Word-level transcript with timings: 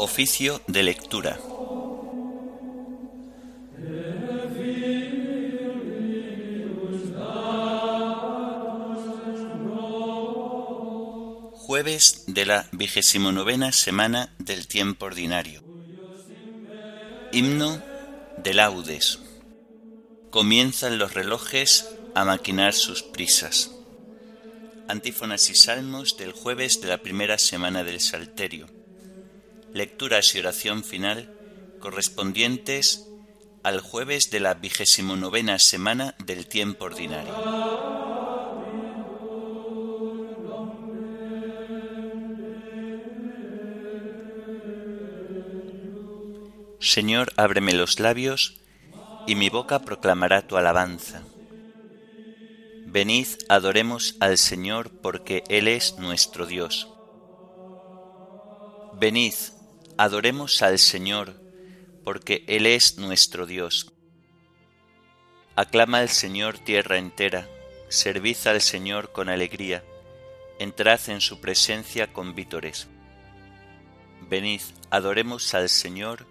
Oficio 0.00 0.62
de 0.68 0.84
lectura. 0.84 1.40
Jueves 11.52 12.24
de 12.28 12.46
la 12.46 12.68
vigésimo 12.70 13.32
novena 13.32 13.72
semana 13.72 14.32
del 14.38 14.68
tiempo 14.68 15.06
ordinario. 15.06 15.64
Himno 17.32 17.82
de 18.36 18.54
laudes. 18.54 19.18
Comienzan 20.30 20.98
los 20.98 21.14
relojes 21.14 21.88
a 22.14 22.24
maquinar 22.24 22.72
sus 22.72 23.02
prisas. 23.02 23.72
Antífonas 24.86 25.50
y 25.50 25.56
salmos 25.56 26.16
del 26.16 26.30
jueves 26.30 26.80
de 26.80 26.86
la 26.86 26.98
primera 26.98 27.36
semana 27.36 27.82
del 27.82 27.98
Salterio. 27.98 28.77
Lecturas 29.72 30.34
y 30.34 30.40
oración 30.40 30.82
final 30.82 31.34
correspondientes 31.80 33.08
al 33.62 33.80
jueves 33.80 34.30
de 34.30 34.40
la 34.40 34.54
vigésimo 34.54 35.16
novena 35.16 35.58
semana 35.58 36.14
del 36.24 36.46
tiempo 36.46 36.86
ordinario. 36.86 37.34
Señor, 46.80 47.32
ábreme 47.36 47.72
los 47.72 48.00
labios, 48.00 48.60
y 49.26 49.34
mi 49.34 49.50
boca 49.50 49.80
proclamará 49.80 50.46
tu 50.46 50.56
alabanza. 50.56 51.22
Venid, 52.86 53.26
adoremos 53.48 54.16
al 54.20 54.38
Señor, 54.38 54.90
porque 55.02 55.44
Él 55.48 55.68
es 55.68 55.98
nuestro 55.98 56.46
Dios. 56.46 56.88
Venid, 58.94 59.34
adoremos 59.98 60.62
al 60.62 60.78
Señor, 60.78 61.34
porque 62.04 62.44
Él 62.46 62.64
es 62.64 62.96
nuestro 62.96 63.44
Dios. 63.44 63.92
Aclama 65.56 65.98
al 65.98 66.08
Señor 66.08 66.58
tierra 66.58 66.96
entera, 66.96 67.46
servid 67.90 68.38
al 68.46 68.62
Señor 68.62 69.12
con 69.12 69.28
alegría, 69.28 69.84
entrad 70.58 71.00
en 71.08 71.20
su 71.20 71.40
presencia 71.40 72.12
con 72.12 72.34
vítores. 72.34 72.88
Venid, 74.30 74.62
adoremos 74.88 75.52
al 75.52 75.68
Señor, 75.68 76.26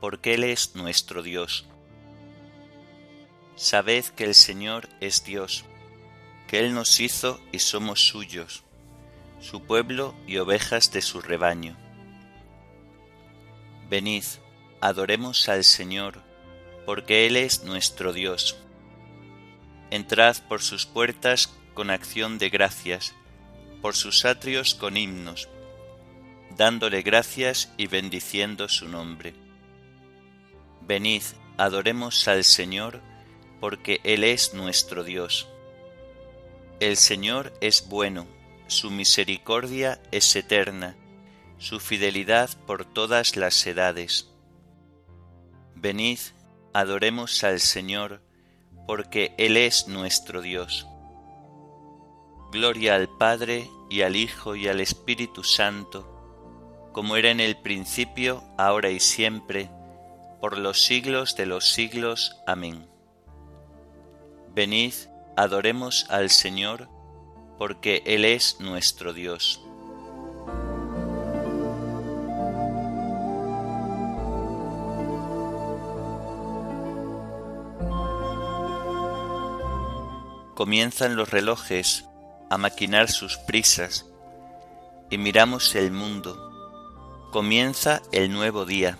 porque 0.00 0.34
Él 0.34 0.44
es 0.44 0.74
nuestro 0.74 1.22
Dios. 1.22 1.66
Sabed 3.56 4.06
que 4.06 4.24
el 4.24 4.34
Señor 4.34 4.88
es 5.00 5.24
Dios 5.24 5.64
que 6.48 6.60
Él 6.60 6.74
nos 6.74 6.98
hizo 6.98 7.38
y 7.52 7.58
somos 7.58 8.00
suyos, 8.08 8.64
su 9.38 9.62
pueblo 9.62 10.14
y 10.26 10.38
ovejas 10.38 10.90
de 10.90 11.02
su 11.02 11.20
rebaño. 11.20 11.76
Venid, 13.88 14.24
adoremos 14.80 15.48
al 15.48 15.64
Señor, 15.64 16.22
porque 16.86 17.26
Él 17.26 17.36
es 17.36 17.64
nuestro 17.64 18.12
Dios. 18.12 18.56
Entrad 19.90 20.36
por 20.48 20.62
sus 20.62 20.86
puertas 20.86 21.52
con 21.74 21.90
acción 21.90 22.38
de 22.38 22.50
gracias, 22.50 23.14
por 23.80 23.94
sus 23.94 24.24
atrios 24.24 24.74
con 24.74 24.96
himnos, 24.96 25.48
dándole 26.56 27.02
gracias 27.02 27.72
y 27.76 27.86
bendiciendo 27.86 28.68
su 28.68 28.88
nombre. 28.88 29.34
Venid, 30.82 31.22
adoremos 31.56 32.28
al 32.28 32.44
Señor, 32.44 33.00
porque 33.60 34.00
Él 34.04 34.24
es 34.24 34.54
nuestro 34.54 35.04
Dios 35.04 35.48
el 36.80 36.96
Señor 36.96 37.52
es 37.60 37.88
bueno, 37.88 38.28
su 38.68 38.92
misericordia 38.92 40.00
es 40.12 40.36
eterna, 40.36 40.96
su 41.58 41.80
fidelidad 41.80 42.50
por 42.66 42.84
todas 42.84 43.36
las 43.36 43.66
edades. 43.66 44.32
Venid, 45.74 46.18
adoremos 46.72 47.44
al 47.44 47.60
Señor, 47.60 48.22
porque 48.86 49.34
Él 49.38 49.56
es 49.56 49.88
nuestro 49.88 50.40
Dios. 50.40 50.86
Gloria 52.50 52.94
al 52.94 53.08
Padre 53.08 53.68
y 53.90 54.02
al 54.02 54.16
Hijo 54.16 54.56
y 54.56 54.68
al 54.68 54.80
Espíritu 54.80 55.44
Santo, 55.44 56.14
como 56.92 57.16
era 57.16 57.30
en 57.30 57.40
el 57.40 57.56
principio, 57.56 58.42
ahora 58.56 58.90
y 58.90 59.00
siempre, 59.00 59.70
por 60.40 60.58
los 60.58 60.82
siglos 60.82 61.36
de 61.36 61.46
los 61.46 61.68
siglos. 61.68 62.36
Amén. 62.46 62.88
Venid, 64.54 64.94
adoremos 65.36 66.06
al 66.08 66.30
Señor, 66.30 66.88
porque 67.58 68.02
Él 68.06 68.24
es 68.24 68.58
nuestro 68.60 69.12
Dios. 69.12 69.67
Comienzan 80.58 81.14
los 81.14 81.30
relojes 81.30 82.08
a 82.50 82.58
maquinar 82.58 83.08
sus 83.08 83.36
prisas 83.36 84.06
y 85.08 85.16
miramos 85.16 85.76
el 85.76 85.92
mundo. 85.92 87.30
Comienza 87.30 88.02
el 88.10 88.32
nuevo 88.32 88.66
día. 88.66 88.98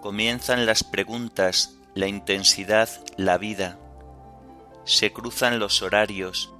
Comienzan 0.00 0.64
las 0.64 0.84
preguntas, 0.84 1.74
la 1.94 2.06
intensidad, 2.06 2.88
la 3.16 3.36
vida 3.36 3.78
se 4.84 5.12
cruzan 5.12 5.58
los 5.58 5.82
horarios, 5.82 6.52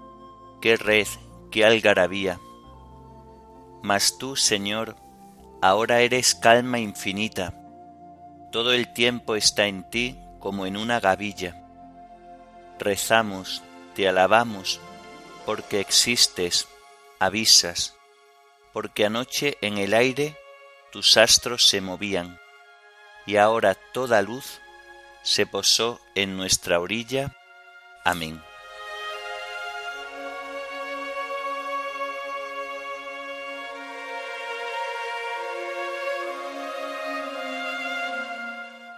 qué 0.61 0.77
red, 0.77 1.07
qué 1.51 1.65
algarabía. 1.65 2.41
Mas 3.83 4.17
tú, 4.19 4.37
Señor, 4.37 4.97
ahora 5.61 6.01
eres 6.01 6.35
calma 6.35 6.79
infinita, 6.79 7.55
todo 8.53 8.73
el 8.73 8.93
tiempo 8.93 9.35
está 9.35 9.67
en 9.67 9.89
ti 9.89 10.19
como 10.39 10.67
en 10.67 10.77
una 10.77 11.01
gavilla. 11.01 11.62
Rezamos, 12.79 13.63
te 13.95 14.09
alabamos, 14.09 14.81
porque 15.47 15.81
existes, 15.81 16.69
avisas, 17.19 17.95
porque 18.73 19.07
anoche 19.07 19.59
en 19.61 19.79
el 19.79 19.95
aire 19.95 20.37
tus 20.91 21.17
astros 21.17 21.67
se 21.67 21.81
movían, 21.81 22.41
y 23.27 23.37
ahora 23.37 23.75
toda 23.75 24.23
luz 24.23 24.61
se 25.23 25.47
posó 25.47 26.01
en 26.15 26.37
nuestra 26.37 26.81
orilla 26.81 27.37
Amén. 28.05 28.43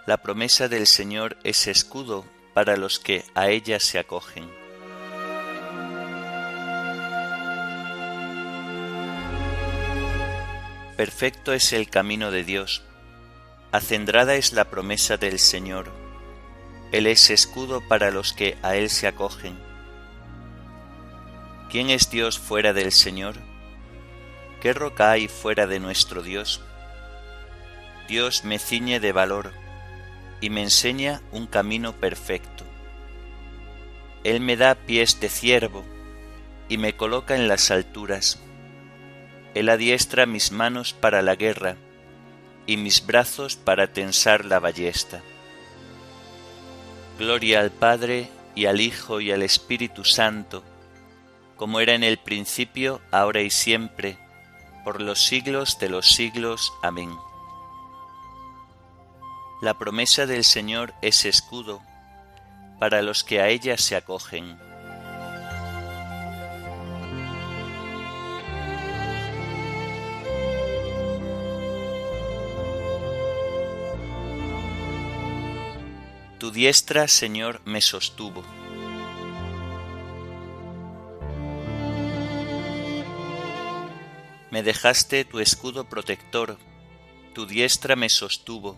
La 0.07 0.17
promesa 0.17 0.67
del 0.67 0.87
Señor 0.87 1.37
es 1.43 1.67
escudo 1.67 2.25
para 2.55 2.75
los 2.75 2.97
que 2.97 3.23
a 3.35 3.49
ella 3.49 3.79
se 3.79 3.99
acogen. 3.99 4.49
Perfecto 10.97 11.53
es 11.53 11.71
el 11.71 11.87
camino 11.91 12.31
de 12.31 12.43
Dios, 12.43 12.81
acendrada 13.71 14.33
es 14.33 14.53
la 14.53 14.65
promesa 14.71 15.17
del 15.17 15.37
Señor 15.37 15.91
él 16.91 17.07
es 17.07 17.29
escudo 17.29 17.81
para 17.81 18.09
los 18.09 18.31
que 18.31 18.57
a 18.61 18.77
Él 18.77 18.89
se 18.89 19.07
acogen. 19.07 19.57
¿Quién 21.69 21.89
es 21.89 22.09
Dios 22.09 22.39
fuera 22.39 22.71
del 22.71 22.93
Señor? 22.93 23.35
¿Qué 24.61 24.71
roca 24.71 25.11
hay 25.11 25.27
fuera 25.27 25.67
de 25.67 25.79
nuestro 25.81 26.21
Dios? 26.21 26.61
Dios 28.07 28.45
me 28.45 28.59
ciñe 28.59 29.01
de 29.01 29.11
valor 29.11 29.51
y 30.45 30.51
me 30.51 30.61
enseña 30.61 31.23
un 31.31 31.47
camino 31.47 31.93
perfecto. 31.93 32.65
Él 34.23 34.41
me 34.41 34.55
da 34.55 34.75
pies 34.75 35.19
de 35.19 35.27
ciervo 35.27 35.83
y 36.69 36.77
me 36.77 36.95
coloca 36.95 37.35
en 37.35 37.47
las 37.47 37.71
alturas. 37.71 38.39
Él 39.55 39.69
adiestra 39.69 40.27
mis 40.27 40.51
manos 40.51 40.93
para 40.93 41.23
la 41.23 41.35
guerra 41.35 41.77
y 42.67 42.77
mis 42.77 43.07
brazos 43.07 43.55
para 43.55 43.91
tensar 43.91 44.45
la 44.45 44.59
ballesta. 44.59 45.23
Gloria 47.17 47.61
al 47.61 47.71
Padre 47.71 48.29
y 48.53 48.67
al 48.67 48.81
Hijo 48.81 49.21
y 49.21 49.31
al 49.31 49.41
Espíritu 49.41 50.03
Santo, 50.03 50.63
como 51.55 51.79
era 51.79 51.95
en 51.95 52.03
el 52.03 52.19
principio, 52.19 53.01
ahora 53.09 53.41
y 53.41 53.49
siempre, 53.49 54.19
por 54.83 55.01
los 55.01 55.23
siglos 55.23 55.79
de 55.79 55.89
los 55.89 56.07
siglos. 56.09 56.71
Amén. 56.83 57.09
La 59.61 59.73
promesa 59.73 60.25
del 60.25 60.43
Señor 60.43 60.93
es 61.01 61.23
escudo 61.23 61.81
para 62.77 63.01
los 63.01 63.23
que 63.23 63.39
a 63.39 63.47
ella 63.47 63.77
se 63.77 63.95
acogen. 63.95 64.57
Tu 76.37 76.51
diestra, 76.51 77.07
Señor, 77.07 77.61
me 77.63 77.79
sostuvo. 77.79 78.43
Me 84.51 84.63
dejaste 84.63 85.23
tu 85.25 85.39
escudo 85.39 85.89
protector, 85.89 86.57
tu 87.33 87.45
diestra 87.45 87.95
me 87.95 88.09
sostuvo, 88.09 88.77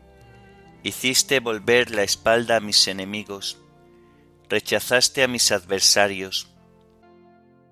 hiciste 0.83 1.39
volver 1.39 1.91
la 1.91 2.03
espalda 2.03 2.57
a 2.57 2.59
mis 2.59 2.87
enemigos, 2.87 3.57
rechazaste 4.49 5.23
a 5.23 5.27
mis 5.27 5.51
adversarios. 5.51 6.49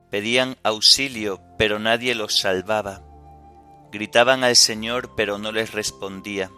Pedían 0.09 0.57
auxilio, 0.63 1.41
pero 1.57 1.79
nadie 1.79 2.15
los 2.15 2.39
salvaba. 2.39 3.03
Gritaban 3.91 4.43
al 4.43 4.55
Señor, 4.55 5.15
pero 5.15 5.37
no 5.37 5.51
les 5.51 5.73
respondía. 5.73 6.51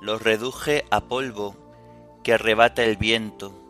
Los 0.00 0.22
reduje 0.22 0.84
a 0.90 1.02
polvo 1.02 1.56
que 2.22 2.34
arrebata 2.34 2.84
el 2.84 2.96
viento, 2.96 3.60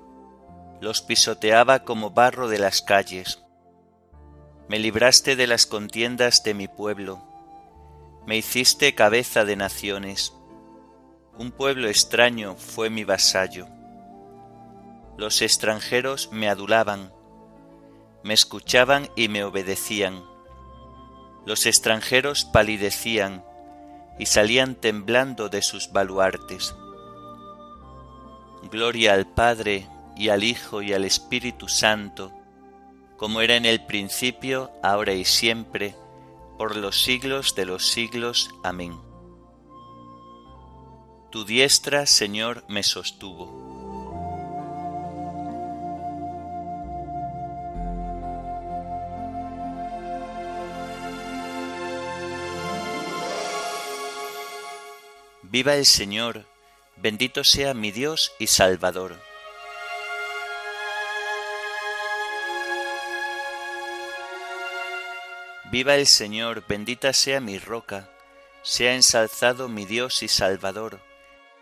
los 0.80 1.00
pisoteaba 1.02 1.84
como 1.84 2.10
barro 2.10 2.48
de 2.48 2.58
las 2.58 2.82
calles. 2.82 3.42
Me 4.68 4.78
libraste 4.78 5.36
de 5.36 5.46
las 5.46 5.66
contiendas 5.66 6.42
de 6.42 6.54
mi 6.54 6.68
pueblo, 6.68 7.22
me 8.26 8.36
hiciste 8.36 8.94
cabeza 8.94 9.44
de 9.44 9.56
naciones. 9.56 10.32
Un 11.36 11.50
pueblo 11.50 11.88
extraño 11.88 12.54
fue 12.54 12.90
mi 12.90 13.02
vasallo. 13.02 13.66
Los 15.16 15.42
extranjeros 15.42 16.30
me 16.30 16.48
adulaban, 16.48 17.12
me 18.22 18.34
escuchaban 18.34 19.08
y 19.16 19.28
me 19.28 19.42
obedecían. 19.42 20.22
Los 21.44 21.66
extranjeros 21.66 22.44
palidecían 22.44 23.44
y 24.18 24.26
salían 24.26 24.76
temblando 24.76 25.48
de 25.48 25.62
sus 25.62 25.92
baluartes. 25.92 26.74
Gloria 28.70 29.14
al 29.14 29.26
Padre 29.26 29.88
y 30.16 30.28
al 30.28 30.44
Hijo 30.44 30.82
y 30.82 30.92
al 30.92 31.04
Espíritu 31.04 31.68
Santo, 31.68 32.32
como 33.16 33.40
era 33.40 33.56
en 33.56 33.66
el 33.66 33.84
principio, 33.84 34.70
ahora 34.82 35.14
y 35.14 35.24
siempre, 35.24 35.94
por 36.58 36.76
los 36.76 37.02
siglos 37.02 37.54
de 37.54 37.66
los 37.66 37.88
siglos. 37.88 38.50
Amén. 38.62 39.13
Tu 41.34 41.44
diestra, 41.44 42.06
Señor, 42.06 42.62
me 42.68 42.84
sostuvo. 42.84 43.48
Viva 55.42 55.74
el 55.74 55.86
Señor, 55.86 56.46
bendito 56.98 57.42
sea 57.42 57.74
mi 57.74 57.90
Dios 57.90 58.32
y 58.38 58.46
Salvador 58.46 59.20
Viva 65.72 65.96
el 65.96 66.06
Señor, 66.06 66.64
bendita 66.68 67.12
sea 67.12 67.40
mi 67.40 67.58
roca, 67.58 68.08
sea 68.62 68.94
ensalzado 68.94 69.68
mi 69.68 69.84
Dios 69.84 70.22
y 70.22 70.28
Salvador, 70.28 71.00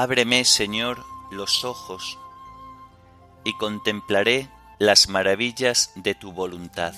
Ábreme, 0.00 0.44
Señor, 0.44 1.04
los 1.32 1.64
ojos, 1.64 2.20
y 3.42 3.52
contemplaré 3.54 4.48
las 4.78 5.08
maravillas 5.08 5.90
de 5.96 6.14
tu 6.14 6.30
voluntad. 6.30 6.94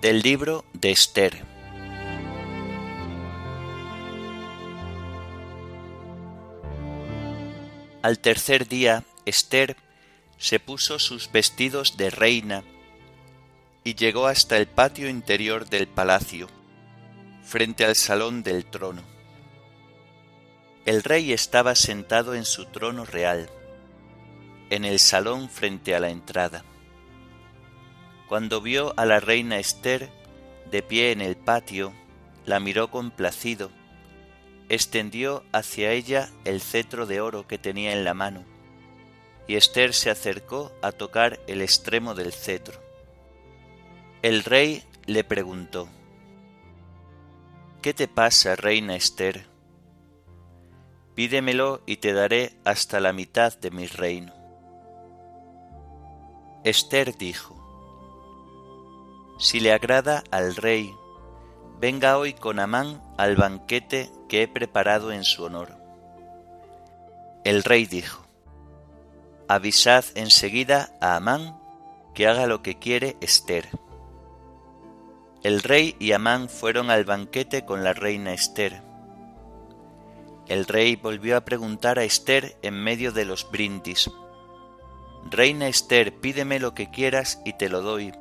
Del 0.00 0.22
libro 0.22 0.64
de 0.72 0.90
Esther. 0.90 1.44
Al 8.00 8.18
tercer 8.20 8.66
día, 8.66 9.04
Esther 9.26 9.76
se 10.40 10.58
puso 10.58 10.98
sus 10.98 11.30
vestidos 11.30 11.98
de 11.98 12.08
reina 12.08 12.64
y 13.84 13.94
llegó 13.94 14.26
hasta 14.26 14.56
el 14.56 14.66
patio 14.66 15.10
interior 15.10 15.68
del 15.68 15.86
palacio, 15.86 16.48
frente 17.42 17.84
al 17.84 17.94
salón 17.94 18.42
del 18.42 18.64
trono. 18.64 19.02
El 20.86 21.02
rey 21.02 21.34
estaba 21.34 21.74
sentado 21.74 22.34
en 22.34 22.46
su 22.46 22.64
trono 22.64 23.04
real, 23.04 23.50
en 24.70 24.86
el 24.86 24.98
salón 24.98 25.50
frente 25.50 25.94
a 25.94 26.00
la 26.00 26.08
entrada. 26.08 26.64
Cuando 28.26 28.62
vio 28.62 28.94
a 28.96 29.04
la 29.04 29.20
reina 29.20 29.58
Esther 29.58 30.10
de 30.70 30.82
pie 30.82 31.12
en 31.12 31.20
el 31.20 31.36
patio, 31.36 31.92
la 32.46 32.60
miró 32.60 32.90
complacido, 32.90 33.70
extendió 34.70 35.44
hacia 35.52 35.92
ella 35.92 36.30
el 36.46 36.62
cetro 36.62 37.04
de 37.04 37.20
oro 37.20 37.46
que 37.46 37.58
tenía 37.58 37.92
en 37.92 38.04
la 38.04 38.14
mano, 38.14 38.46
y 39.46 39.56
Esther 39.56 39.94
se 39.94 40.10
acercó 40.10 40.72
a 40.82 40.92
tocar 40.92 41.40
el 41.46 41.62
extremo 41.62 42.14
del 42.14 42.32
cetro. 42.32 42.80
El 44.22 44.44
rey 44.44 44.84
le 45.06 45.24
preguntó, 45.24 45.88
¿Qué 47.82 47.94
te 47.94 48.08
pasa, 48.08 48.56
reina 48.56 48.94
Esther? 48.94 49.46
Pídemelo 51.14 51.80
y 51.86 51.96
te 51.96 52.12
daré 52.12 52.52
hasta 52.64 53.00
la 53.00 53.12
mitad 53.12 53.58
de 53.58 53.70
mi 53.70 53.86
reino. 53.86 54.34
Esther 56.62 57.16
dijo, 57.16 57.56
Si 59.38 59.60
le 59.60 59.72
agrada 59.72 60.22
al 60.30 60.56
rey, 60.56 60.94
venga 61.80 62.18
hoy 62.18 62.34
con 62.34 62.60
Amán 62.60 63.02
al 63.16 63.36
banquete 63.36 64.10
que 64.28 64.42
he 64.42 64.48
preparado 64.48 65.10
en 65.10 65.24
su 65.24 65.42
honor. 65.42 65.76
El 67.44 67.64
rey 67.64 67.86
dijo, 67.86 68.19
avisad 69.50 70.04
enseguida 70.14 70.96
a 71.00 71.16
Amán 71.16 71.58
que 72.14 72.28
haga 72.28 72.46
lo 72.46 72.62
que 72.62 72.78
quiere 72.78 73.16
Esther. 73.20 73.68
El 75.42 75.64
rey 75.64 75.96
y 75.98 76.12
Amán 76.12 76.48
fueron 76.48 76.88
al 76.88 77.04
banquete 77.04 77.64
con 77.64 77.82
la 77.82 77.92
reina 77.92 78.32
Esther. 78.32 78.80
El 80.46 80.66
rey 80.66 80.94
volvió 80.94 81.36
a 81.36 81.40
preguntar 81.40 81.98
a 81.98 82.04
Esther 82.04 82.58
en 82.62 82.74
medio 82.74 83.10
de 83.10 83.24
los 83.24 83.50
brindis. 83.50 84.08
Reina 85.28 85.66
Esther, 85.66 86.14
pídeme 86.14 86.60
lo 86.60 86.72
que 86.72 86.88
quieras 86.90 87.40
y 87.44 87.54
te 87.54 87.68
lo 87.68 87.82
doy. 87.82 88.12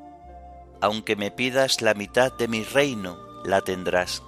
Aunque 0.82 1.16
me 1.16 1.30
pidas 1.30 1.84
la 1.84 1.94
mitad 1.94 2.34
de 2.34 2.48
mi 2.48 2.64
reino, 2.64 3.20
la 3.46 3.62
tendrás. 3.62 4.24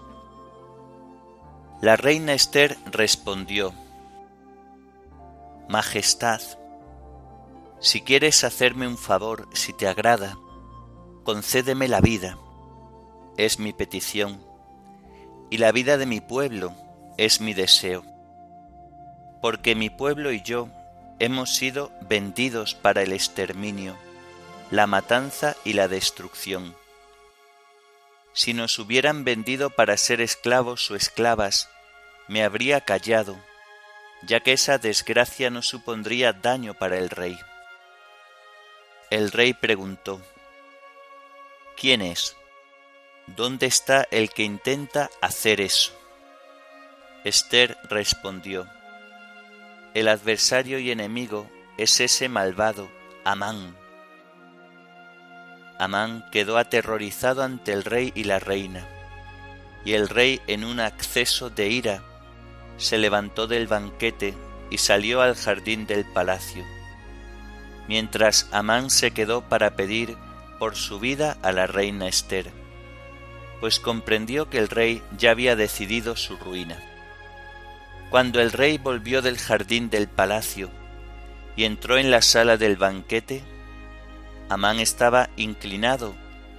La 1.82 1.96
reina 1.96 2.34
Esther 2.34 2.78
respondió, 2.92 3.74
Majestad, 5.68 6.42
si 7.82 8.02
quieres 8.02 8.44
hacerme 8.44 8.88
un 8.88 8.98
favor, 8.98 9.50
si 9.54 9.74
te 9.74 9.88
agrada, 9.88 10.38
concédeme 11.24 11.88
la 11.88 12.00
vida, 12.00 12.38
es 13.38 13.58
mi 13.58 13.74
petición, 13.74 14.46
y 15.50 15.58
la 15.58 15.72
vida 15.72 15.98
de 15.98 16.06
mi 16.06 16.22
pueblo 16.22 16.76
es 17.18 17.42
mi 17.42 17.56
deseo, 17.56 18.06
porque 19.42 19.74
mi 19.74 19.90
pueblo 19.90 20.32
y 20.32 20.44
yo 20.44 20.70
hemos 21.18 21.56
sido 21.56 21.92
vendidos 22.08 22.76
para 22.76 23.02
el 23.02 23.14
exterminio, 23.14 23.96
la 24.70 24.86
matanza 24.86 25.56
y 25.66 25.74
la 25.74 25.88
destrucción. 25.88 26.76
Si 28.34 28.54
nos 28.54 28.78
hubieran 28.78 29.24
vendido 29.24 29.72
para 29.72 29.98
ser 29.98 30.22
esclavos 30.22 30.90
o 30.92 30.96
esclavas, 30.96 31.68
me 32.28 32.44
habría 32.44 32.82
callado, 32.82 33.38
ya 34.22 34.40
que 34.40 34.54
esa 34.54 34.78
desgracia 34.78 35.50
no 35.50 35.64
supondría 35.64 36.32
daño 36.32 36.76
para 36.76 37.00
el 37.00 37.10
rey. 37.10 37.36
El 39.12 39.34
rey 39.34 39.54
preguntó, 39.54 40.22
¿Quién 41.76 42.02
es? 42.02 42.38
¿Dónde 43.28 43.66
está 43.66 44.08
el 44.10 44.30
que 44.30 44.44
intenta 44.44 45.10
hacer 45.20 45.60
eso? 45.60 45.92
Esther 47.26 47.78
respondió, 47.90 48.70
El 49.94 50.08
adversario 50.08 50.80
y 50.80 50.92
enemigo 50.92 51.52
es 51.78 52.00
ese 52.00 52.30
malvado, 52.30 52.90
Amán. 53.26 53.76
Amán 55.78 56.24
quedó 56.32 56.58
aterrorizado 56.58 57.44
ante 57.44 57.74
el 57.74 57.84
rey 57.84 58.14
y 58.16 58.24
la 58.24 58.40
reina, 58.40 58.88
y 59.84 59.92
el 59.92 60.08
rey 60.08 60.40
en 60.48 60.64
un 60.64 60.80
acceso 60.80 61.50
de 61.50 61.68
ira 61.68 62.02
se 62.78 62.98
levantó 62.98 63.46
del 63.46 63.68
banquete 63.68 64.36
y 64.70 64.78
salió 64.78 65.22
al 65.22 65.36
jardín 65.36 65.86
del 65.86 66.06
palacio, 66.14 66.64
mientras 67.88 68.48
Amán 68.52 68.90
se 68.90 69.12
quedó 69.12 69.42
para 69.42 69.76
pedir 69.76 70.18
por 70.60 70.76
su 70.76 71.00
vida 71.00 71.38
a 71.42 71.52
la 71.52 71.68
reina 71.68 72.08
Esther, 72.08 72.52
pues 73.60 73.80
comprendió 73.80 74.50
que 74.50 74.58
el 74.58 74.70
rey 74.70 75.02
ya 75.18 75.32
había 75.32 75.56
decidido 75.56 76.16
su 76.16 76.38
ruina. 76.38 76.80
Cuando 78.10 78.42
el 78.42 78.52
rey 78.52 78.78
volvió 78.78 79.22
del 79.22 79.38
jardín 79.38 79.90
del 79.90 80.08
palacio 80.08 80.70
y 81.56 81.64
entró 81.64 81.98
en 81.98 82.12
la 82.12 82.22
sala 82.22 82.58
del 82.58 82.76
banquete, 82.76 83.44
Amán 84.50 84.80
estaba 84.80 85.30
inclinado 85.38 86.14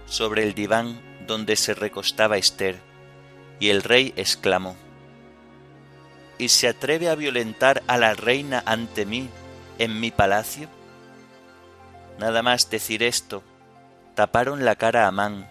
sobre 0.07 0.45
el 0.45 0.55
diván 0.55 1.01
donde 1.27 1.57
se 1.57 1.75
recostaba 1.75 2.39
Esther, 2.39 2.81
y 3.61 3.69
el 3.69 3.83
rey 3.83 4.13
exclamó, 4.17 4.77
¿Y 6.39 6.49
se 6.49 6.69
atreve 6.69 7.09
a 7.09 7.15
violentar 7.15 7.83
a 7.87 7.99
la 7.99 8.15
reina 8.15 8.63
ante 8.67 9.07
mí 9.07 9.29
en 9.79 10.01
mi 10.01 10.11
palacio? 10.11 10.69
Nada 12.23 12.41
más 12.45 12.71
decir 12.71 13.03
esto, 13.03 13.43
taparon 14.15 14.65
la 14.65 14.77
cara 14.77 15.07
a 15.07 15.09
Amán, 15.09 15.51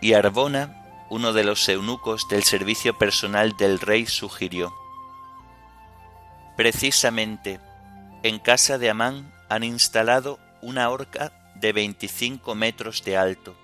y 0.00 0.14
Arbona, 0.14 1.04
uno 1.10 1.34
de 1.34 1.44
los 1.44 1.68
eunucos 1.68 2.26
del 2.30 2.42
servicio 2.42 2.96
personal 2.96 3.54
del 3.58 3.78
rey, 3.78 4.06
sugirió. 4.06 4.72
Precisamente, 6.56 7.60
en 8.22 8.38
casa 8.38 8.78
de 8.78 8.88
Amán 8.88 9.30
han 9.50 9.62
instalado 9.62 10.38
una 10.62 10.88
horca 10.88 11.34
de 11.56 11.74
veinticinco 11.74 12.54
metros 12.54 13.04
de 13.04 13.18
alto. 13.18 13.54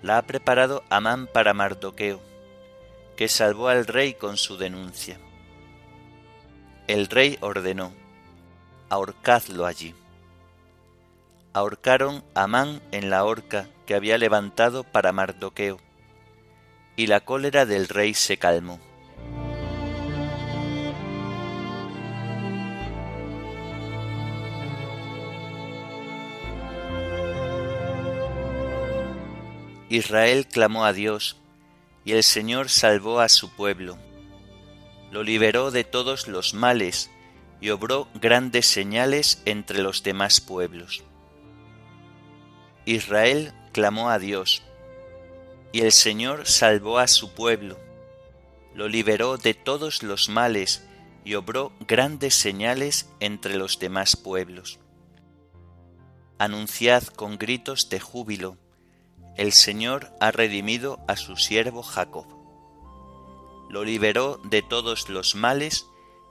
La 0.00 0.18
ha 0.18 0.22
preparado 0.22 0.84
Amán 0.90 1.26
para 1.26 1.54
Mardoqueo 1.54 2.20
que 3.16 3.26
salvó 3.26 3.66
al 3.66 3.84
rey 3.84 4.14
con 4.14 4.36
su 4.36 4.56
denuncia. 4.56 5.18
El 6.86 7.08
rey 7.08 7.36
ordenó, 7.40 7.92
ahorcadlo 8.88 9.66
allí. 9.66 9.92
Ahorcaron 11.52 12.24
a 12.34 12.44
Amán 12.44 12.80
en 12.92 13.10
la 13.10 13.24
horca 13.24 13.68
que 13.86 13.94
había 13.94 14.18
levantado 14.18 14.84
para 14.84 15.12
Mardoqueo, 15.12 15.78
y 16.96 17.06
la 17.06 17.20
cólera 17.20 17.64
del 17.64 17.88
rey 17.88 18.14
se 18.14 18.36
calmó. 18.36 18.80
Israel 29.88 30.46
clamó 30.46 30.84
a 30.84 30.92
Dios 30.92 31.36
y 32.04 32.12
el 32.12 32.22
Señor 32.22 32.68
salvó 32.68 33.20
a 33.20 33.28
su 33.28 33.50
pueblo. 33.50 33.98
Lo 35.10 35.22
liberó 35.22 35.70
de 35.70 35.84
todos 35.84 36.28
los 36.28 36.52
males 36.52 37.10
y 37.60 37.70
obró 37.70 38.08
grandes 38.14 38.66
señales 38.66 39.42
entre 39.46 39.82
los 39.82 40.02
demás 40.02 40.40
pueblos. 40.40 41.02
Israel 42.88 43.52
clamó 43.72 44.08
a 44.08 44.18
Dios, 44.18 44.62
y 45.72 45.82
el 45.82 45.92
Señor 45.92 46.46
salvó 46.46 46.98
a 46.98 47.06
su 47.06 47.34
pueblo. 47.34 47.78
Lo 48.74 48.88
liberó 48.88 49.36
de 49.36 49.52
todos 49.52 50.02
los 50.02 50.30
males 50.30 50.88
y 51.22 51.34
obró 51.34 51.70
grandes 51.86 52.34
señales 52.34 53.10
entre 53.20 53.58
los 53.58 53.78
demás 53.78 54.16
pueblos. 54.16 54.78
Anunciad 56.38 57.02
con 57.08 57.36
gritos 57.36 57.90
de 57.90 58.00
júbilo, 58.00 58.56
el 59.36 59.52
Señor 59.52 60.10
ha 60.18 60.30
redimido 60.30 60.98
a 61.08 61.16
su 61.16 61.36
siervo 61.36 61.82
Jacob. 61.82 62.24
Lo 63.68 63.84
liberó 63.84 64.40
de 64.44 64.62
todos 64.62 65.10
los 65.10 65.34
males 65.34 65.84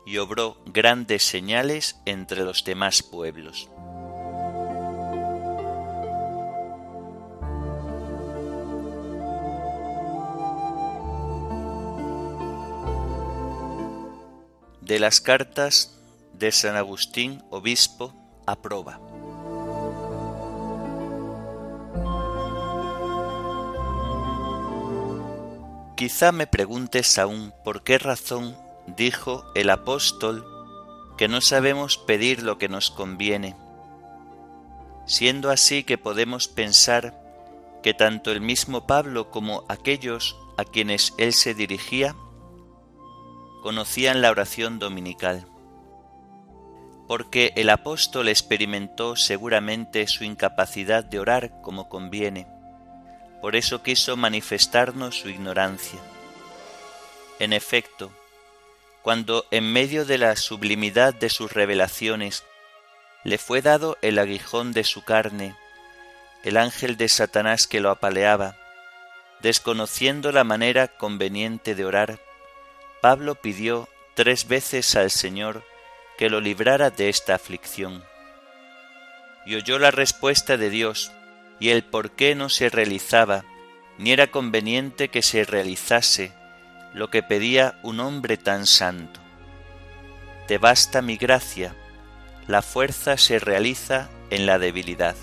y 0.07 0.17
obró 0.17 0.57
grandes 0.65 1.21
señales 1.21 1.97
entre 2.07 2.43
los 2.43 2.63
demás 2.63 3.03
pueblos. 3.03 3.69
De 14.87 14.99
las 14.99 15.19
cartas 15.19 15.99
de 16.31 16.49
San 16.53 16.77
Agustín, 16.77 17.43
obispo, 17.49 18.13
aproba. 18.45 19.01
Quizá 25.97 26.31
me 26.31 26.47
preguntes 26.47 27.17
aún 27.17 27.53
por 27.65 27.83
qué 27.83 27.97
razón 27.97 28.55
dijo 28.95 29.43
el 29.55 29.71
apóstol 29.71 30.47
que 31.17 31.27
no 31.27 31.41
sabemos 31.41 31.97
pedir 31.97 32.41
lo 32.41 32.57
que 32.57 32.69
nos 32.69 32.89
conviene, 32.89 33.57
siendo 35.05 35.49
así 35.49 35.83
que 35.83 35.97
podemos 35.97 36.47
pensar 36.47 37.13
que 37.83 37.93
tanto 37.93 38.31
el 38.31 38.39
mismo 38.39 38.87
Pablo 38.87 39.31
como 39.31 39.65
aquellos 39.67 40.37
a 40.55 40.63
quienes 40.63 41.13
él 41.17 41.33
se 41.33 41.53
dirigía 41.53 42.15
conocían 43.61 44.21
la 44.21 44.31
oración 44.31 44.79
dominical, 44.79 45.47
porque 47.07 47.53
el 47.55 47.69
apóstol 47.69 48.29
experimentó 48.29 49.15
seguramente 49.15 50.07
su 50.07 50.23
incapacidad 50.23 51.03
de 51.03 51.19
orar 51.19 51.61
como 51.61 51.89
conviene 51.89 52.47
por 53.41 53.55
eso 53.55 53.83
quiso 53.83 54.17
manifestarnos 54.17 55.19
su 55.19 55.29
ignorancia. 55.29 55.99
En 57.39 57.53
efecto, 57.53 58.11
cuando 59.03 59.45
en 59.51 59.71
medio 59.71 60.05
de 60.05 60.17
la 60.17 60.35
sublimidad 60.35 61.13
de 61.13 61.29
sus 61.29 61.53
revelaciones 61.53 62.43
le 63.23 63.37
fue 63.37 63.61
dado 63.61 63.97
el 64.01 64.19
aguijón 64.19 64.73
de 64.73 64.83
su 64.83 65.03
carne, 65.03 65.55
el 66.43 66.57
ángel 66.57 66.97
de 66.97 67.09
Satanás 67.09 67.67
que 67.67 67.79
lo 67.79 67.91
apaleaba, 67.91 68.55
desconociendo 69.41 70.31
la 70.31 70.43
manera 70.43 70.87
conveniente 70.87 71.75
de 71.75 71.85
orar, 71.85 72.19
Pablo 73.01 73.35
pidió 73.35 73.87
tres 74.15 74.47
veces 74.47 74.95
al 74.95 75.11
Señor 75.11 75.63
que 76.17 76.29
lo 76.29 76.41
librara 76.41 76.89
de 76.89 77.09
esta 77.09 77.35
aflicción. 77.35 78.03
Y 79.45 79.55
oyó 79.55 79.79
la 79.79 79.91
respuesta 79.91 80.57
de 80.57 80.69
Dios, 80.69 81.11
y 81.59 81.69
el 81.69 81.83
por 81.83 82.11
qué 82.11 82.35
no 82.35 82.49
se 82.49 82.69
realizaba, 82.69 83.45
ni 83.97 84.11
era 84.11 84.27
conveniente 84.27 85.09
que 85.09 85.21
se 85.21 85.43
realizase 85.43 86.33
lo 86.93 87.09
que 87.09 87.23
pedía 87.23 87.79
un 87.83 87.99
hombre 87.99 88.37
tan 88.37 88.65
santo. 88.65 89.19
Te 90.47 90.57
basta 90.57 91.01
mi 91.01 91.17
gracia, 91.17 91.75
la 92.47 92.61
fuerza 92.61 93.17
se 93.17 93.39
realiza 93.39 94.09
en 94.29 94.45
la 94.45 94.57
debilidad. 94.57 95.15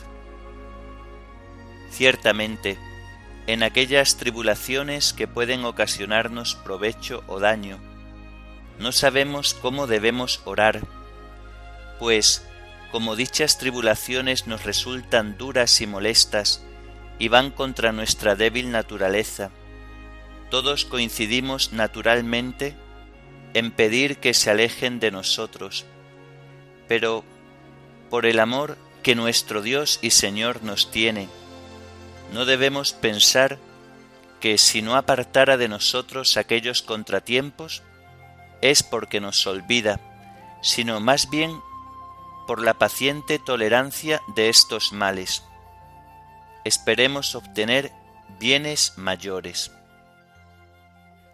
Ciertamente, 1.90 2.78
en 3.47 3.63
aquellas 3.63 4.17
tribulaciones 4.17 5.13
que 5.13 5.29
pueden 5.29 5.65
ocasionarnos 5.65 6.55
provecho 6.55 7.23
o 7.27 7.41
daño, 7.41 7.79
no 8.79 8.93
sabemos 8.93 9.55
cómo 9.55 9.87
debemos 9.87 10.41
orar, 10.45 10.81
pues 11.99 12.47
como 12.91 13.17
dichas 13.17 13.59
tribulaciones 13.59 14.47
nos 14.47 14.65
resultan 14.65 15.37
duras 15.37 15.81
y 15.81 15.87
molestas 15.87 16.63
y 17.19 17.29
van 17.29 17.51
contra 17.51 17.93
nuestra 17.93 18.35
débil 18.37 18.71
naturaleza, 18.71 19.51
todos 20.51 20.85
coincidimos 20.85 21.73
naturalmente 21.73 22.77
en 23.55 23.71
pedir 23.71 24.19
que 24.19 24.35
se 24.35 24.51
alejen 24.51 25.01
de 25.01 25.11
nosotros. 25.11 25.87
Pero 26.87 27.25
por 28.11 28.27
el 28.27 28.39
amor 28.39 28.77
que 29.03 29.15
nuestro 29.15 29.63
Dios 29.63 29.99
y 30.03 30.11
Señor 30.11 30.63
nos 30.63 30.91
tiene, 30.91 31.29
no 32.33 32.45
debemos 32.45 32.93
pensar 32.93 33.59
que 34.40 34.59
si 34.59 34.83
no 34.83 34.97
apartara 34.97 35.57
de 35.57 35.69
nosotros 35.69 36.37
aquellos 36.37 36.83
contratiempos, 36.83 37.83
es 38.61 38.83
porque 38.83 39.21
nos 39.21 39.47
olvida, 39.47 40.00
sino 40.62 41.00
más 41.00 41.31
bien 41.31 41.61
por 42.47 42.62
la 42.62 42.75
paciente 42.75 43.38
tolerancia 43.38 44.21
de 44.35 44.49
estos 44.49 44.93
males. 44.93 45.43
Esperemos 46.64 47.35
obtener 47.35 47.93
bienes 48.38 48.95
mayores. 48.97 49.71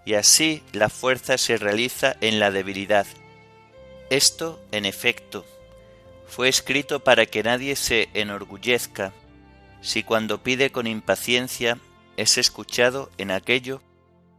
Y 0.05 0.15
así 0.15 0.63
la 0.73 0.89
fuerza 0.89 1.39
se 1.39 1.57
realiza 1.57 2.17
en 2.21 2.41
la 2.41 2.51
debilidad. 2.51 3.07
Esto, 4.09 4.61
en 4.73 4.87
efecto, 4.87 5.45
fue 6.27 6.49
escrito 6.49 7.01
para 7.01 7.27
que 7.27 7.43
nadie 7.43 7.77
se 7.77 8.09
enorgullezca, 8.15 9.13
si 9.81 10.03
cuando 10.03 10.43
pide 10.43 10.71
con 10.71 10.87
impaciencia 10.87 11.79
es 12.17 12.39
escuchado 12.39 13.11
en 13.19 13.31
aquello 13.31 13.83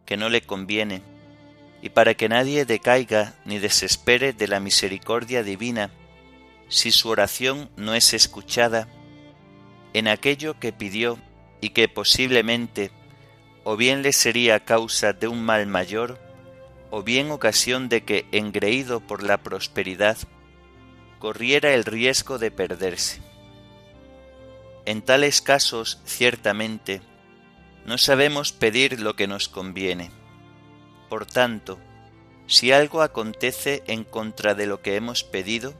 que 0.05 0.17
no 0.17 0.29
le 0.29 0.41
conviene, 0.41 1.01
y 1.81 1.89
para 1.89 2.13
que 2.13 2.29
nadie 2.29 2.65
decaiga 2.65 3.33
ni 3.45 3.57
desespere 3.57 4.33
de 4.33 4.47
la 4.47 4.59
misericordia 4.59 5.43
divina, 5.43 5.89
si 6.69 6.91
su 6.91 7.09
oración 7.09 7.69
no 7.75 7.95
es 7.95 8.13
escuchada, 8.13 8.87
en 9.93 10.07
aquello 10.07 10.59
que 10.59 10.71
pidió 10.71 11.17
y 11.59 11.69
que 11.69 11.89
posiblemente 11.89 12.91
o 13.63 13.77
bien 13.77 14.01
le 14.01 14.13
sería 14.13 14.59
causa 14.61 15.13
de 15.13 15.27
un 15.27 15.43
mal 15.43 15.67
mayor, 15.67 16.19
o 16.89 17.03
bien 17.03 17.31
ocasión 17.31 17.89
de 17.89 18.03
que, 18.03 18.25
engreído 18.31 18.99
por 18.99 19.23
la 19.23 19.37
prosperidad, 19.37 20.17
corriera 21.19 21.73
el 21.73 21.85
riesgo 21.85 22.37
de 22.37 22.51
perderse. 22.51 23.30
En 24.91 25.01
tales 25.01 25.41
casos, 25.41 26.01
ciertamente, 26.03 27.01
no 27.85 27.97
sabemos 27.97 28.51
pedir 28.51 28.99
lo 28.99 29.15
que 29.15 29.25
nos 29.25 29.47
conviene. 29.47 30.11
Por 31.07 31.25
tanto, 31.25 31.79
si 32.45 32.73
algo 32.73 33.01
acontece 33.01 33.83
en 33.87 34.03
contra 34.03 34.53
de 34.53 34.65
lo 34.65 34.81
que 34.81 34.97
hemos 34.97 35.23
pedido, 35.23 35.73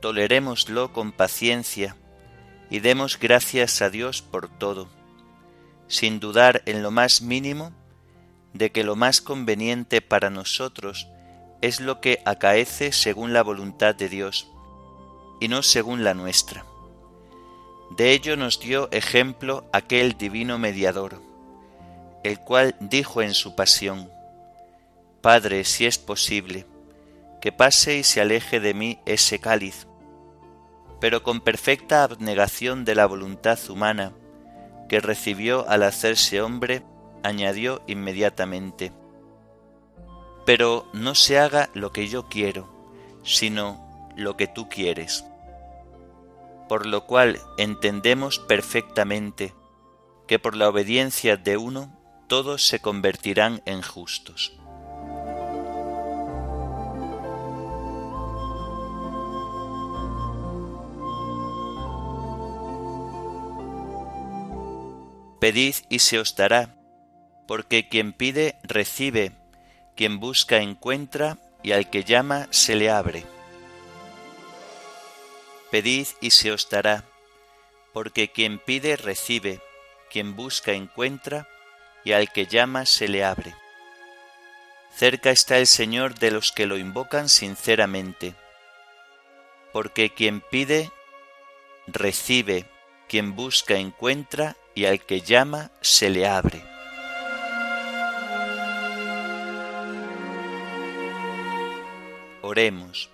tolerémoslo 0.00 0.92
con 0.92 1.10
paciencia 1.10 1.96
y 2.70 2.78
demos 2.78 3.18
gracias 3.18 3.82
a 3.82 3.90
Dios 3.90 4.22
por 4.22 4.48
todo 4.48 4.88
sin 5.88 6.20
dudar 6.20 6.62
en 6.66 6.80
lo 6.84 6.92
más 6.92 7.22
mínimo 7.22 7.72
de 8.52 8.70
que 8.70 8.84
lo 8.84 8.94
más 8.94 9.20
conveniente 9.20 10.00
para 10.00 10.30
nosotros 10.30 11.08
es 11.60 11.80
lo 11.80 12.00
que 12.00 12.22
acaece 12.24 12.92
según 12.92 13.32
la 13.32 13.42
voluntad 13.42 13.96
de 13.96 14.08
Dios, 14.08 14.48
y 15.40 15.48
no 15.48 15.64
según 15.64 16.04
la 16.04 16.14
nuestra. 16.14 16.64
De 17.96 18.12
ello 18.12 18.38
nos 18.38 18.58
dio 18.58 18.90
ejemplo 18.90 19.68
aquel 19.70 20.16
divino 20.16 20.58
mediador, 20.58 21.20
el 22.24 22.40
cual 22.40 22.74
dijo 22.80 23.20
en 23.20 23.34
su 23.34 23.54
pasión, 23.54 24.08
Padre, 25.20 25.64
si 25.64 25.84
es 25.84 25.98
posible, 25.98 26.64
que 27.42 27.52
pase 27.52 27.98
y 27.98 28.02
se 28.02 28.22
aleje 28.22 28.60
de 28.60 28.72
mí 28.72 28.98
ese 29.04 29.40
cáliz, 29.40 29.86
pero 31.00 31.22
con 31.22 31.42
perfecta 31.42 32.02
abnegación 32.02 32.86
de 32.86 32.94
la 32.94 33.04
voluntad 33.04 33.58
humana, 33.68 34.12
que 34.88 35.00
recibió 35.00 35.68
al 35.68 35.82
hacerse 35.82 36.40
hombre, 36.40 36.82
añadió 37.22 37.82
inmediatamente, 37.86 38.92
Pero 40.46 40.86
no 40.94 41.14
se 41.14 41.38
haga 41.38 41.68
lo 41.74 41.92
que 41.92 42.08
yo 42.08 42.26
quiero, 42.28 42.72
sino 43.22 44.10
lo 44.16 44.36
que 44.36 44.46
tú 44.46 44.70
quieres. 44.70 45.26
Por 46.68 46.86
lo 46.86 47.04
cual 47.04 47.40
entendemos 47.58 48.38
perfectamente 48.38 49.54
que 50.26 50.38
por 50.38 50.56
la 50.56 50.68
obediencia 50.68 51.36
de 51.36 51.56
uno 51.56 51.98
todos 52.28 52.66
se 52.66 52.80
convertirán 52.80 53.62
en 53.66 53.82
justos. 53.82 54.56
Pedid 65.42 65.74
y 65.88 65.98
se 65.98 66.20
os 66.20 66.36
dará, 66.36 66.76
porque 67.48 67.88
quien 67.88 68.12
pide 68.12 68.54
recibe, 68.62 69.32
quien 69.96 70.20
busca 70.20 70.58
encuentra, 70.58 71.36
y 71.64 71.72
al 71.72 71.90
que 71.90 72.04
llama 72.04 72.46
se 72.50 72.76
le 72.76 72.90
abre. 72.90 73.24
Pedid 75.72 76.06
y 76.20 76.32
se 76.32 76.52
os 76.52 76.68
dará, 76.68 77.02
porque 77.94 78.30
quien 78.30 78.58
pide 78.58 78.94
recibe, 78.96 79.62
quien 80.10 80.36
busca 80.36 80.72
encuentra, 80.72 81.48
y 82.04 82.12
al 82.12 82.30
que 82.30 82.44
llama 82.44 82.84
se 82.84 83.08
le 83.08 83.24
abre. 83.24 83.54
Cerca 84.94 85.30
está 85.30 85.56
el 85.56 85.66
Señor 85.66 86.18
de 86.18 86.30
los 86.30 86.52
que 86.52 86.66
lo 86.66 86.76
invocan 86.76 87.30
sinceramente, 87.30 88.34
porque 89.72 90.10
quien 90.10 90.42
pide, 90.42 90.90
recibe, 91.86 92.66
quien 93.08 93.34
busca 93.34 93.76
encuentra, 93.76 94.56
y 94.74 94.84
al 94.84 95.00
que 95.00 95.22
llama 95.22 95.70
se 95.80 96.10
le 96.10 96.26
abre. 96.26 96.62
Oremos. 102.42 103.08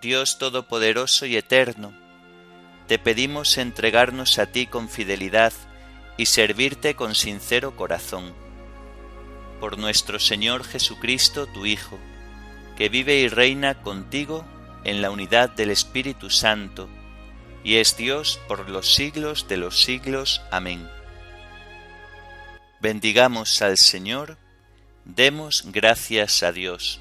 Dios 0.00 0.38
Todopoderoso 0.38 1.26
y 1.26 1.36
Eterno, 1.36 1.92
te 2.86 3.00
pedimos 3.00 3.58
entregarnos 3.58 4.38
a 4.38 4.46
ti 4.46 4.66
con 4.66 4.88
fidelidad 4.88 5.52
y 6.16 6.26
servirte 6.26 6.94
con 6.94 7.16
sincero 7.16 7.74
corazón. 7.74 8.32
Por 9.58 9.76
nuestro 9.76 10.20
Señor 10.20 10.62
Jesucristo, 10.62 11.46
tu 11.46 11.66
Hijo, 11.66 11.98
que 12.76 12.88
vive 12.88 13.16
y 13.16 13.28
reina 13.28 13.82
contigo 13.82 14.44
en 14.84 15.02
la 15.02 15.10
unidad 15.10 15.50
del 15.50 15.70
Espíritu 15.70 16.30
Santo, 16.30 16.88
y 17.64 17.76
es 17.76 17.96
Dios 17.96 18.40
por 18.46 18.70
los 18.70 18.94
siglos 18.94 19.48
de 19.48 19.56
los 19.56 19.82
siglos. 19.82 20.40
Amén. 20.52 20.88
Bendigamos 22.80 23.60
al 23.62 23.76
Señor, 23.76 24.38
demos 25.04 25.64
gracias 25.72 26.44
a 26.44 26.52
Dios. 26.52 27.00